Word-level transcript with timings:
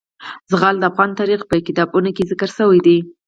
زغال 0.51 0.75
د 0.79 0.83
افغان 0.91 1.09
تاریخ 1.19 1.41
په 1.47 1.55
کتابونو 1.67 2.09
کې 2.15 2.27
ذکر 2.31 2.49
شوی 2.57 2.79
دي. 2.85 2.97